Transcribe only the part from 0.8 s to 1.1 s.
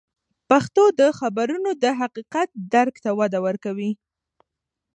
د